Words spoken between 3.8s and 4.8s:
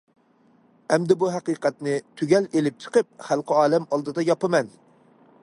ئالدىدا ياپىمەن.